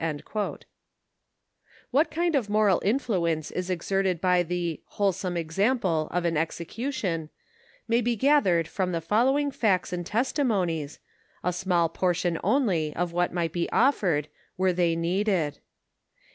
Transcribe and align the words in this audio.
"* 0.01 0.03
What 1.91 2.09
kind 2.09 2.33
of 2.33 2.49
moral 2.49 2.81
influence 2.83 3.51
is 3.51 3.69
exerted 3.69 4.19
by 4.19 4.41
the 4.41 4.81
'* 4.83 4.85
wholesome 4.97 5.37
example" 5.37 6.07
of 6.09 6.25
an 6.25 6.37
execution, 6.37 7.29
may 7.87 8.01
be 8.01 8.15
gathered 8.15 8.67
from 8.67 8.93
the 8.93 8.99
following 9.01 9.51
facts 9.51 9.93
and 9.93 10.03
testimonies, 10.03 10.97
a 11.43 11.53
small 11.53 11.87
portion 11.87 12.39
only 12.43 12.95
of 12.95 13.13
what 13.13 13.31
might 13.31 13.53
be 13.53 13.71
offered 13.71 14.27
were 14.57 14.73
they 14.73 14.95
needed. 14.95 15.59